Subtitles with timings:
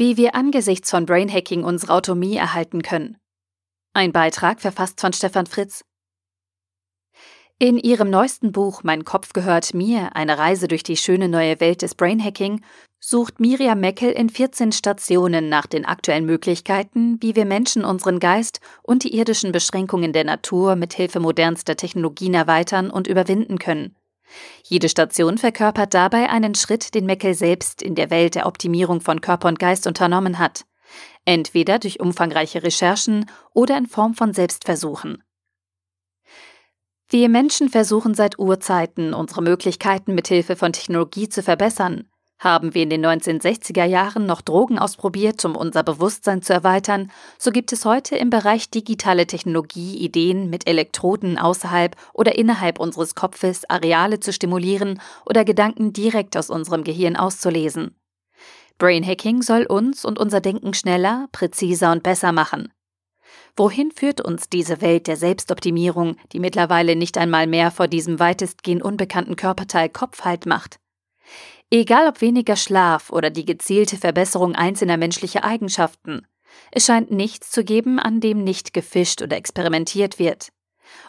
[0.00, 3.18] Wie wir angesichts von Brainhacking unsere Autonomie erhalten können.
[3.92, 5.84] Ein Beitrag verfasst von Stefan Fritz.
[7.58, 11.82] In ihrem neuesten Buch Mein Kopf gehört mir, eine Reise durch die schöne neue Welt
[11.82, 12.62] des Brainhacking,
[12.98, 18.60] sucht Miriam Meckel in 14 Stationen nach den aktuellen Möglichkeiten, wie wir Menschen unseren Geist
[18.82, 23.94] und die irdischen Beschränkungen der Natur mit Hilfe modernster Technologien erweitern und überwinden können.
[24.64, 29.20] Jede Station verkörpert dabei einen Schritt, den Meckel selbst in der Welt der Optimierung von
[29.20, 30.64] Körper und Geist unternommen hat.
[31.24, 35.22] Entweder durch umfangreiche Recherchen oder in Form von Selbstversuchen.
[37.08, 42.09] Wir Menschen versuchen seit Urzeiten, unsere Möglichkeiten mit Hilfe von Technologie zu verbessern.
[42.40, 47.50] Haben wir in den 1960er Jahren noch Drogen ausprobiert, um unser Bewusstsein zu erweitern, so
[47.50, 53.68] gibt es heute im Bereich digitale Technologie Ideen, mit Elektroden außerhalb oder innerhalb unseres Kopfes
[53.68, 57.94] Areale zu stimulieren oder Gedanken direkt aus unserem Gehirn auszulesen.
[58.78, 62.72] Brainhacking soll uns und unser Denken schneller, präziser und besser machen.
[63.54, 68.82] Wohin führt uns diese Welt der Selbstoptimierung, die mittlerweile nicht einmal mehr vor diesem weitestgehend
[68.82, 70.80] unbekannten Körperteil Kopf halt macht?
[71.70, 76.26] Egal ob weniger Schlaf oder die gezielte Verbesserung einzelner menschlicher Eigenschaften,
[76.72, 80.48] es scheint nichts zu geben, an dem nicht gefischt oder experimentiert wird.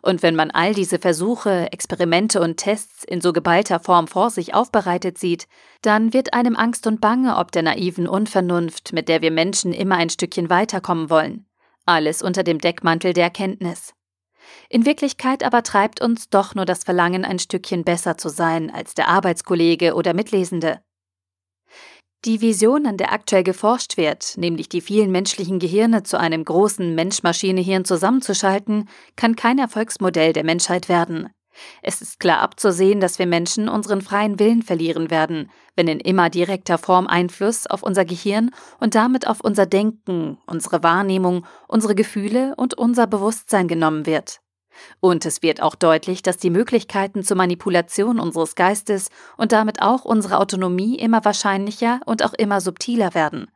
[0.03, 4.53] Und wenn man all diese Versuche, Experimente und Tests in so geballter Form vor sich
[4.53, 5.47] aufbereitet sieht,
[5.81, 9.95] dann wird einem Angst und Bange ob der naiven Unvernunft, mit der wir Menschen immer
[9.95, 11.47] ein Stückchen weiterkommen wollen.
[11.85, 13.93] Alles unter dem Deckmantel der Erkenntnis.
[14.69, 18.93] In Wirklichkeit aber treibt uns doch nur das Verlangen, ein Stückchen besser zu sein als
[18.93, 20.81] der Arbeitskollege oder Mitlesende.
[22.23, 26.93] Die Vision, an der aktuell geforscht wird, nämlich die vielen menschlichen Gehirne zu einem großen
[26.93, 31.29] Mensch-Maschine-Hirn zusammenzuschalten, kann kein Erfolgsmodell der Menschheit werden.
[31.81, 36.29] Es ist klar abzusehen, dass wir Menschen unseren freien Willen verlieren werden, wenn in immer
[36.29, 42.53] direkter Form Einfluss auf unser Gehirn und damit auf unser Denken, unsere Wahrnehmung, unsere Gefühle
[42.57, 44.41] und unser Bewusstsein genommen wird.
[44.99, 50.05] Und es wird auch deutlich, dass die Möglichkeiten zur Manipulation unseres Geistes und damit auch
[50.05, 53.51] unsere Autonomie immer wahrscheinlicher und auch immer subtiler werden.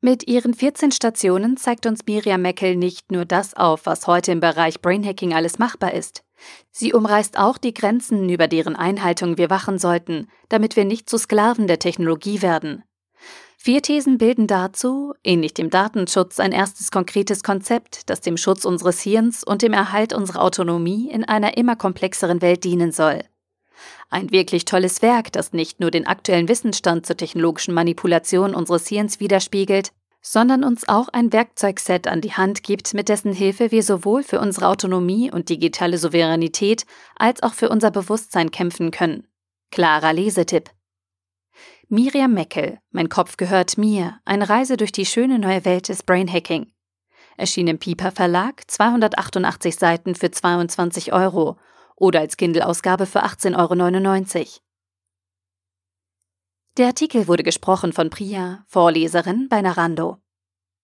[0.00, 4.38] Mit ihren 14 Stationen zeigt uns Miriam Meckel nicht nur das auf, was heute im
[4.38, 6.22] Bereich Brainhacking alles machbar ist.
[6.70, 11.18] Sie umreißt auch die Grenzen, über deren Einhaltung wir wachen sollten, damit wir nicht zu
[11.18, 12.84] Sklaven der Technologie werden.
[13.56, 19.00] Vier Thesen bilden dazu, ähnlich dem Datenschutz, ein erstes konkretes Konzept, das dem Schutz unseres
[19.00, 23.24] Hirns und dem Erhalt unserer Autonomie in einer immer komplexeren Welt dienen soll.
[24.10, 29.20] Ein wirklich tolles Werk, das nicht nur den aktuellen Wissensstand zur technologischen Manipulation unseres Hirns
[29.20, 29.92] widerspiegelt,
[30.22, 34.40] sondern uns auch ein Werkzeugset an die Hand gibt, mit dessen Hilfe wir sowohl für
[34.40, 36.86] unsere Autonomie und digitale Souveränität
[37.16, 39.26] als auch für unser Bewusstsein kämpfen können.
[39.70, 40.70] Klarer Lesetipp.
[41.88, 46.72] Miriam Meckel, Mein Kopf gehört mir, eine Reise durch die schöne neue Welt des Brainhacking.
[47.36, 51.56] Erschien im Piper Verlag, 288 Seiten für 22 Euro
[51.98, 54.46] oder als Kindle-Ausgabe für 18,99 Euro.
[56.76, 60.18] Der Artikel wurde gesprochen von Priya, Vorleserin bei Narando.